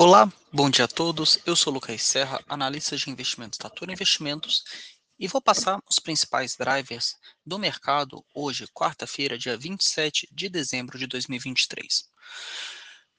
[0.00, 1.40] Olá, bom dia a todos.
[1.44, 4.62] Eu sou Lucas Serra, analista de investimentos da Toro Investimentos,
[5.18, 11.08] e vou passar os principais drivers do mercado hoje, quarta-feira, dia 27 de dezembro de
[11.08, 12.04] 2023.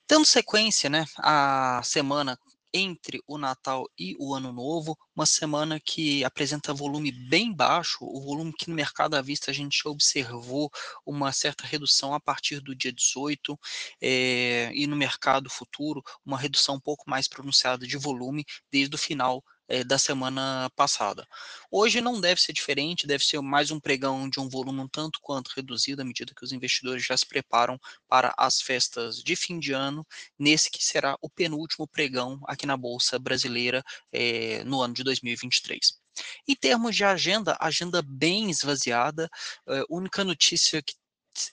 [0.07, 2.39] Dando sequência, né, a semana
[2.73, 8.21] entre o Natal e o Ano Novo, uma semana que apresenta volume bem baixo, o
[8.21, 10.69] volume que no mercado à vista a gente observou
[11.05, 13.59] uma certa redução a partir do dia 18,
[14.01, 18.99] é, e no mercado futuro, uma redução um pouco mais pronunciada de volume desde o
[18.99, 21.25] final é, da semana passada.
[21.71, 25.19] Hoje não deve ser diferente, deve ser mais um pregão de um volume um tanto
[25.21, 29.59] quanto reduzido à medida que os investidores já se preparam para as festas de fim
[29.59, 30.05] de ano,
[30.37, 35.99] nesse que será o penúltimo pregão aqui na Bolsa Brasileira é, no ano de 2023.
[36.47, 39.29] Em termos de agenda, agenda bem esvaziada,
[39.67, 40.95] a única notícia que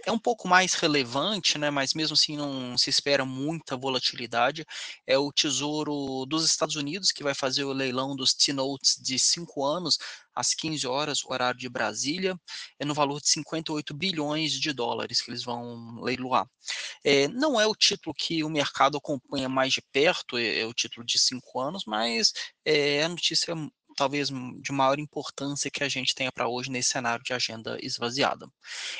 [0.04, 4.64] é um pouco mais relevante, né, mas mesmo assim não se espera muita volatilidade,
[5.06, 9.64] é o Tesouro dos Estados Unidos, que vai fazer o leilão dos T-Notes de 5
[9.64, 9.98] anos,
[10.34, 12.38] às 15 horas, horário de Brasília,
[12.78, 16.46] é no valor de 58 bilhões de dólares que eles vão leiloar.
[17.02, 20.74] É, não é o título que o mercado acompanha mais de perto, é, é o
[20.74, 22.32] título de 5 anos, mas
[22.64, 23.54] é a notícia
[23.96, 28.46] talvez de maior importância que a gente tenha para hoje nesse cenário de agenda esvaziada.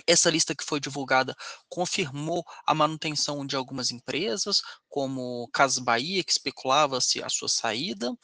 [0.05, 1.35] Essa lista que foi divulgada
[1.67, 8.15] confirmou a manutenção de algumas empresas, como Casas Bahia, que especulava-se a sua saída,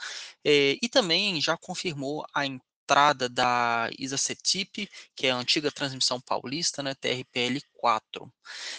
[0.46, 2.46] eh, e também já confirmou a
[2.84, 8.32] entrada da Isacetip, que é a antiga transmissão paulista, né, TRPL 4.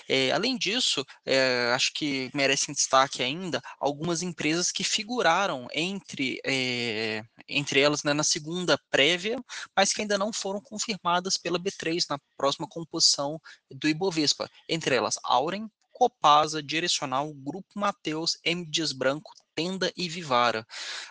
[0.08, 7.22] É, além disso, é, acho que merecem destaque ainda algumas empresas que figuraram entre, é,
[7.48, 9.42] entre elas né, na segunda prévia,
[9.74, 14.48] mas que ainda não foram confirmadas pela B3 na próxima composição do Ibovespa.
[14.68, 18.66] Entre elas, Auren, Copasa, Direcional, Grupo Mateus, M.
[18.68, 20.66] Dias Branco, Tenda e Vivara.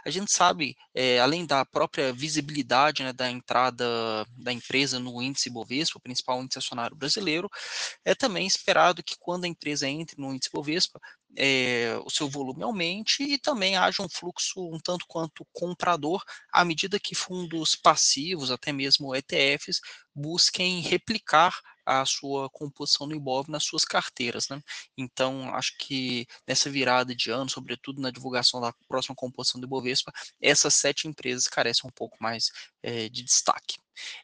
[0.05, 3.85] A gente sabe, é, além da própria visibilidade né, da entrada
[4.37, 7.49] da empresa no índice Bovespa, o principal índice acionário brasileiro,
[8.05, 10.99] é também esperado que quando a empresa entre no índice Bovespa,
[11.35, 16.63] é, o seu volume aumente e também haja um fluxo um tanto quanto comprador à
[16.63, 19.79] medida que fundos passivos, até mesmo ETFs,
[20.13, 21.53] busquem replicar
[21.85, 24.61] a sua composição no Ibov nas suas carteiras, né?
[24.97, 30.11] Então, acho que nessa virada de ano, sobretudo na divulgação da próxima composição do Ibovespa,
[30.41, 32.51] essas sete empresas carecem um pouco mais
[32.81, 33.75] é, de destaque.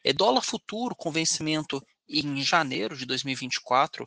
[0.02, 4.06] É, dólar futuro com vencimento em janeiro de 2024,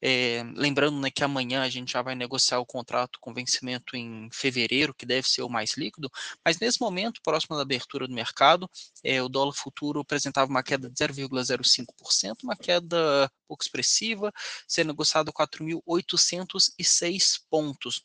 [0.00, 4.28] é, lembrando né, que amanhã a gente já vai negociar o contrato com vencimento em
[4.32, 6.10] fevereiro, que deve ser o mais líquido,
[6.44, 8.68] mas nesse momento, próximo da abertura do mercado,
[9.04, 14.32] é, o dólar futuro apresentava uma queda de 0,05%, uma queda pouco expressiva,
[14.66, 18.02] sendo negociado 4.806 pontos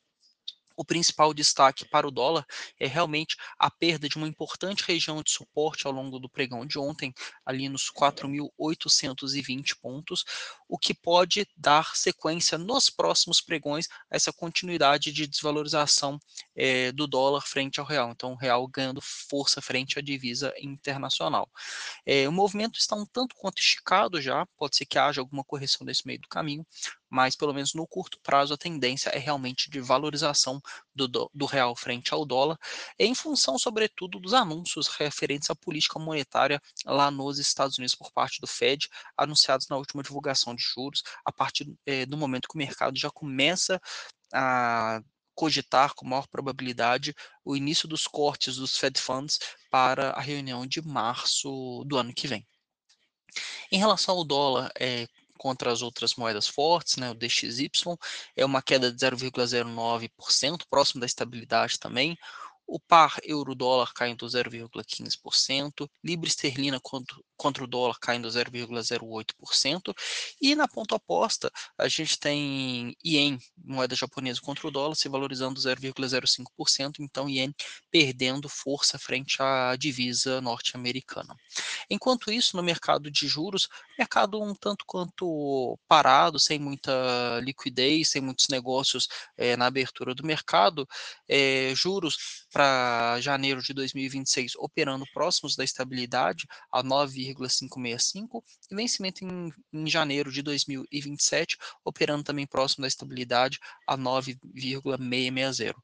[0.78, 2.46] o principal destaque para o dólar
[2.80, 6.78] é realmente a perda de uma importante região de suporte ao longo do pregão de
[6.78, 7.12] ontem,
[7.44, 10.24] ali nos 4.820 pontos,
[10.70, 16.20] o que pode dar sequência nos próximos pregões a essa continuidade de desvalorização
[16.56, 18.12] é, do dólar frente ao real.
[18.12, 21.50] Então, o real ganhando força frente à divisa internacional.
[22.06, 25.86] É, o movimento está um tanto quanto esticado já, pode ser que haja alguma correção
[25.86, 26.66] nesse meio do caminho,
[27.09, 30.62] mas pelo menos no curto prazo a tendência é realmente de valorização
[30.94, 32.57] do, do, real frente ao dólar,
[33.00, 38.41] em função, sobretudo, dos anúncios referentes à política monetária lá nos Estados Unidos por parte
[38.41, 42.58] do Fed, anunciados na última divulgação de juros, a partir é, do momento que o
[42.58, 43.79] mercado já começa
[44.34, 45.02] a
[45.37, 47.14] cogitar com maior probabilidade
[47.46, 49.37] o início dos cortes dos Fed Funds
[49.70, 52.46] para a reunião de março do ano que vem.
[53.72, 57.69] Em relação ao dólar, é, contra as outras moedas fortes, né, o DXY,
[58.35, 62.17] é uma queda de 0,09%, próximo da estabilidade também.
[62.66, 66.79] O par euro-dólar caindo 0,15%, libra esterlina
[67.37, 69.93] contra o dólar caindo 0,08%,
[70.41, 75.59] e na ponta oposta a gente tem ien, moeda japonesa contra o dólar, se valorizando
[75.59, 77.53] 0,05%, então ien
[77.91, 81.35] perdendo força frente à divisa norte-americana.
[81.89, 88.22] Enquanto isso, no mercado de juros, mercado um tanto quanto parado, sem muita liquidez, sem
[88.22, 89.07] muitos negócios
[89.37, 90.87] é, na abertura do mercado,
[91.28, 96.81] é, juros para janeiro de 2026 operando próximos da estabilidade a
[97.34, 105.76] 9,565 e vencimento em, em janeiro de 2027 operando também próximo da estabilidade a 9,660.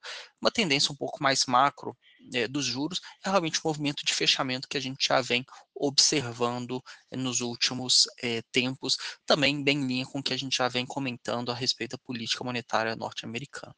[0.42, 1.98] Uma tendência um pouco mais macro
[2.34, 5.46] é, dos juros é realmente um movimento de fechamento que a gente já vem
[5.76, 6.82] observando
[7.12, 10.68] é, nos últimos é, tempos, também bem em linha com o que a gente já
[10.68, 13.76] vem comentando a respeito da política monetária norte-americana.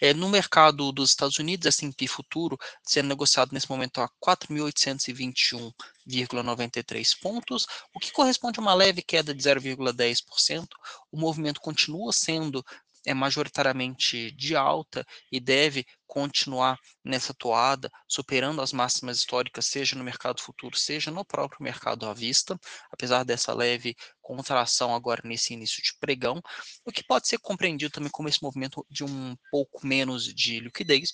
[0.00, 7.66] É, no mercado dos Estados Unidos, S&P futuro sendo negociado nesse momento a 4.821,93 pontos,
[7.94, 10.66] o que corresponde a uma leve queda de 0,10%.
[11.12, 12.64] O movimento continua sendo
[13.06, 20.02] é majoritariamente de alta e deve continuar nessa toada, superando as máximas históricas, seja no
[20.02, 22.58] mercado futuro, seja no próprio mercado à vista,
[22.90, 26.42] apesar dessa leve contração agora nesse início de pregão,
[26.84, 31.12] o que pode ser compreendido também como esse movimento de um pouco menos de liquidez.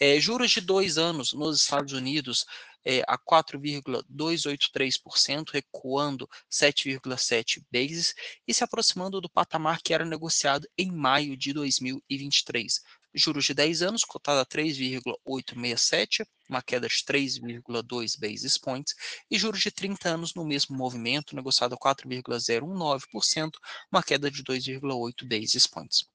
[0.00, 2.46] É, juros de dois anos nos Estados Unidos
[2.84, 8.14] é, a 4,283%, recuando 7,7 bases
[8.46, 12.80] e se aproximando do patamar que era negociado em maio de 2023.
[13.18, 18.94] Juros de 10 anos, cotado a 3,867, uma queda de 3,2 basis points,
[19.30, 23.50] e juros de 30 anos no mesmo movimento, negociado a 4,019%,
[23.92, 26.06] uma queda de 2,8 basis points.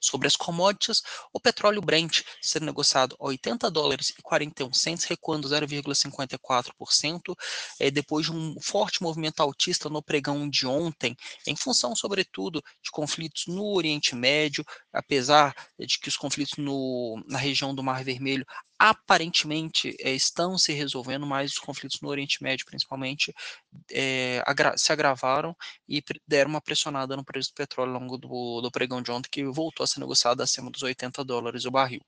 [0.00, 1.02] Sobre as commodities,
[1.32, 7.36] o petróleo Brent sendo negociado a 80 dólares e 41 cents, recuando 0,54%,
[7.78, 11.16] é, depois de um forte movimento altista no pregão de ontem,
[11.46, 17.38] em função, sobretudo, de conflitos no Oriente Médio, apesar de que os conflitos no, na
[17.38, 18.46] região do Mar Vermelho
[18.78, 23.34] aparentemente é, estão se resolvendo, mas os conflitos no Oriente Médio, principalmente,
[23.90, 25.56] é, agra se agravaram
[25.88, 29.28] e deram uma pressionada no preço do petróleo ao longo do, do, pregão de ontem,
[29.30, 32.02] que voltou a ser negociado acima dos 80 dólares o barril.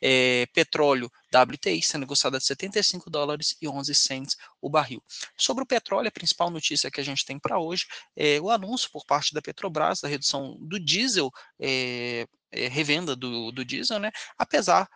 [0.00, 5.02] É, petróleo WTI sendo negociado a 75 dólares e 11 cents o barril.
[5.36, 8.90] Sobre o petróleo, a principal notícia que a gente tem para hoje é o anúncio
[8.90, 11.30] por parte da Petrobras da redução do diesel,
[12.52, 14.10] revenda do, do diesel, né?
[14.36, 14.88] apesar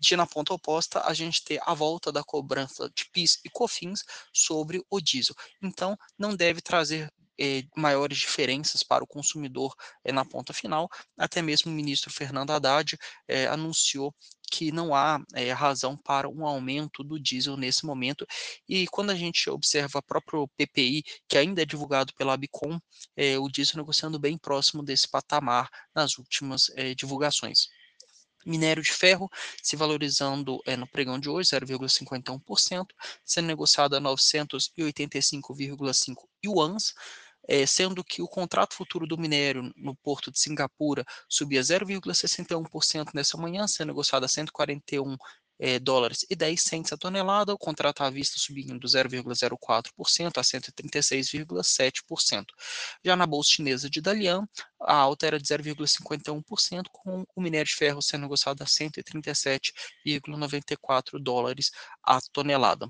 [0.00, 4.02] de na ponta oposta a gente ter a volta da cobrança de PIS e COFINS
[4.32, 5.34] sobre o diesel.
[5.62, 9.74] Então, não deve trazer eh, maiores diferenças para o consumidor
[10.04, 10.88] eh, na ponta final.
[11.18, 12.98] Até mesmo o ministro Fernando Haddad
[13.28, 14.14] eh, anunciou
[14.50, 18.26] que não há é, razão para um aumento do diesel nesse momento.
[18.68, 22.78] E quando a gente observa o próprio PPI, que ainda é divulgado pela Abicom,
[23.16, 27.68] é, o diesel negociando bem próximo desse patamar nas últimas é, divulgações.
[28.44, 29.30] Minério de ferro
[29.62, 32.86] se valorizando é, no pregão de hoje, 0,51%,
[33.24, 36.94] sendo negociado a 985,5 yuans,
[37.48, 43.36] é, sendo que o contrato futuro do minério no porto de Singapura subia 0,61% nessa
[43.36, 45.16] manhã, sendo negociado a 141
[45.60, 52.46] é, dólares e 10 cents a tonelada, o contrato à vista subindo 0,04% a 136,7%.
[53.04, 54.48] Já na bolsa chinesa de Dalian,
[54.80, 61.70] a alta era de 0,51%, com o minério de ferro sendo negociado a 137,94 dólares
[62.02, 62.88] a tonelada.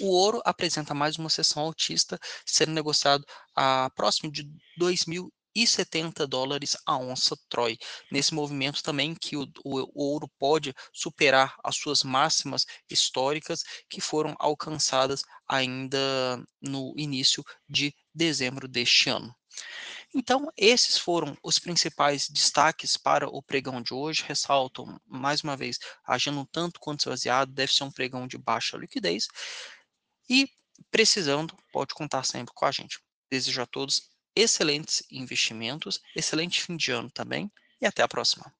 [0.00, 3.24] O ouro apresenta mais uma sessão altista, sendo negociado
[3.54, 4.44] a próximo de
[4.80, 7.78] 2.000 e 70 dólares a onça Troy.
[8.10, 14.00] Nesse movimento também que o, o, o, ouro pode superar as suas máximas históricas que
[14.00, 19.34] foram alcançadas ainda no início de dezembro deste ano.
[20.12, 24.24] Então, esses foram os principais destaques para o pregão de hoje.
[24.26, 29.28] Ressalto, mais uma vez, agindo tanto quanto esvaziado, deve ser um pregão de baixa liquidez.
[30.28, 30.48] E,
[30.90, 32.98] precisando, pode contar sempre com a gente.
[33.30, 38.52] Desejo a todos excelentes investimentos, excelente fim de ano também e até a próxima.